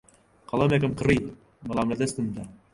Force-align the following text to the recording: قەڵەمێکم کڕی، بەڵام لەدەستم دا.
قەڵەمێکم 0.49 0.93
کڕی، 0.99 1.19
بەڵام 1.67 1.87
لەدەستم 1.91 2.25
دا. 2.35 2.43